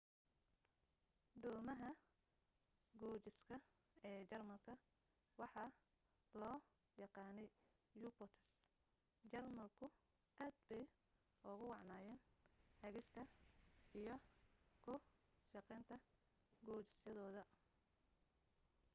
doomaha 1.41 1.89
gujiska 2.99 3.55
ee 4.09 4.21
jarmalka 4.31 4.73
waxa 5.41 5.63
loo 6.39 6.57
yaqaanay 7.03 7.47
u-boats 8.07 8.49
jarmalku 9.31 9.85
aad 10.43 10.55
bay 10.67 10.83
ugu 11.51 11.65
wacnaayeen 11.73 12.21
hagista 12.81 13.21
iyo 13.99 14.15
ku 14.83 14.93
shaqaynta 15.51 15.95
gujisyadooda 16.65 17.43